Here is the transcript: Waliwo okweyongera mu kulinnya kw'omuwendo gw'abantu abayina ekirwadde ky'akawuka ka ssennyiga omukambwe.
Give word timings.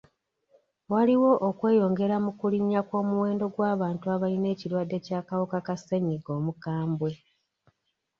Waliwo 0.91 1.31
okweyongera 1.49 2.15
mu 2.25 2.31
kulinnya 2.39 2.81
kw'omuwendo 2.87 3.45
gw'abantu 3.55 4.05
abayina 4.15 4.47
ekirwadde 4.53 4.97
ky'akawuka 5.05 5.57
ka 5.65 5.75
ssennyiga 5.79 6.31
omukambwe. 6.39 7.11